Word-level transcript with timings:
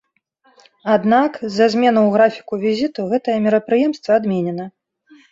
Аднак 0.93 1.35
з-за 1.41 1.67
зменаў 1.73 2.03
у 2.11 2.13
графіку 2.15 2.53
візіту 2.63 3.05
гэтае 3.11 3.35
мерапрыемства 3.45 4.11
адменена. 4.23 4.65